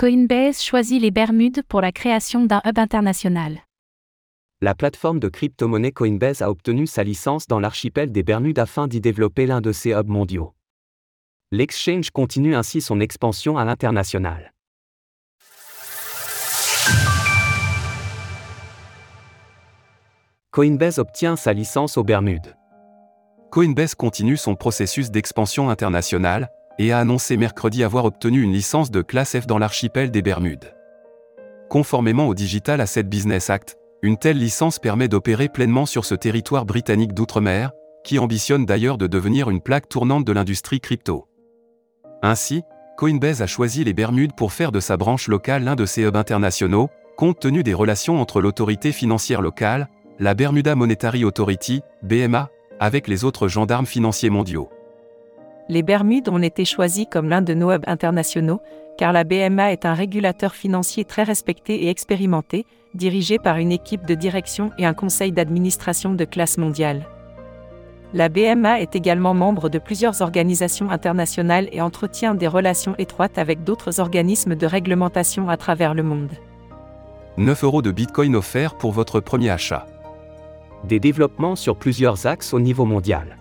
[0.00, 3.58] Coinbase choisit les Bermudes pour la création d'un hub international.
[4.62, 9.02] La plateforme de crypto-monnaie Coinbase a obtenu sa licence dans l'archipel des Bermudes afin d'y
[9.02, 10.54] développer l'un de ses hubs mondiaux.
[11.52, 14.54] L'exchange continue ainsi son expansion à l'international.
[20.50, 22.56] Coinbase obtient sa licence aux Bermudes.
[23.50, 26.48] Coinbase continue son processus d'expansion internationale
[26.80, 30.74] et a annoncé mercredi avoir obtenu une licence de classe F dans l'archipel des Bermudes.
[31.68, 36.64] Conformément au Digital Asset Business Act, une telle licence permet d'opérer pleinement sur ce territoire
[36.64, 41.28] britannique d'outre-mer, qui ambitionne d'ailleurs de devenir une plaque tournante de l'industrie crypto.
[42.22, 42.62] Ainsi,
[42.96, 46.16] Coinbase a choisi les Bermudes pour faire de sa branche locale l'un de ses hubs
[46.16, 46.88] internationaux,
[47.18, 53.24] compte tenu des relations entre l'autorité financière locale, la Bermuda Monetary Authority, BMA, avec les
[53.24, 54.70] autres gendarmes financiers mondiaux.
[55.70, 58.60] Les Bermudes ont été choisis comme l'un de nos hubs internationaux,
[58.98, 64.04] car la BMA est un régulateur financier très respecté et expérimenté, dirigé par une équipe
[64.04, 67.06] de direction et un conseil d'administration de classe mondiale.
[68.12, 73.62] La BMA est également membre de plusieurs organisations internationales et entretient des relations étroites avec
[73.62, 76.32] d'autres organismes de réglementation à travers le monde.
[77.36, 79.86] 9 euros de Bitcoin offerts pour votre premier achat
[80.82, 83.36] des développements sur plusieurs axes au niveau mondial.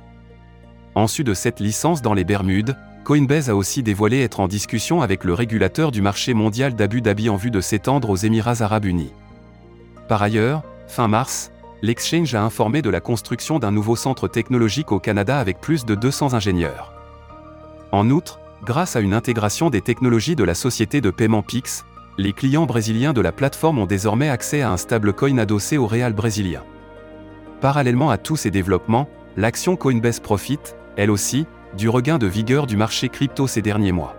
[1.00, 5.02] En sus de cette licence dans les Bermudes, Coinbase a aussi dévoilé être en discussion
[5.02, 8.83] avec le régulateur du marché mondial d'Abu Dhabi en vue de s'étendre aux Émirats arabes
[8.83, 9.14] unis.
[10.09, 15.00] Par ailleurs, fin mars, l'exchange a informé de la construction d'un nouveau centre technologique au
[15.00, 16.92] Canada avec plus de 200 ingénieurs.
[17.94, 21.86] En outre, grâce à une intégration des technologies de la société de paiement Pix,
[22.17, 26.11] les clients brésiliens de la plateforme ont désormais accès à un stablecoin adossé au réal
[26.11, 26.64] brésilien.
[27.61, 31.47] Parallèlement à tous ces développements, l'action Coinbase profite, elle aussi,
[31.78, 34.17] du regain de vigueur du marché crypto ces derniers mois.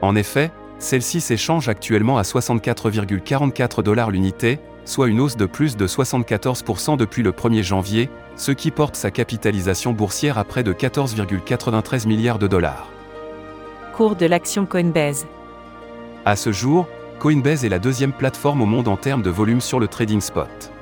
[0.00, 5.86] En effet, celle-ci s'échange actuellement à 64,44 dollars l'unité, soit une hausse de plus de
[5.86, 12.08] 74% depuis le 1er janvier, ce qui porte sa capitalisation boursière à près de 14,93
[12.08, 12.88] milliards de dollars.
[13.94, 15.26] Cours de l'action Coinbase.
[16.24, 19.80] À ce jour, Coinbase est la deuxième plateforme au monde en termes de volume sur
[19.80, 20.72] le trading spot.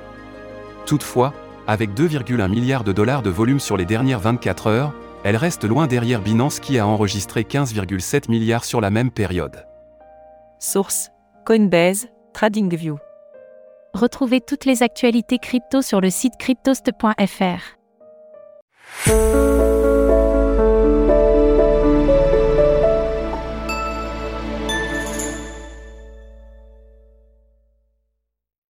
[0.85, 1.33] Toutefois,
[1.67, 4.93] avec 2,1 milliards de dollars de volume sur les dernières 24 heures,
[5.23, 9.65] elle reste loin derrière Binance qui a enregistré 15,7 milliards sur la même période.
[10.59, 11.11] Source
[11.45, 12.97] Coinbase, TradingView.
[13.93, 17.77] Retrouvez toutes les actualités crypto sur le site cryptost.fr.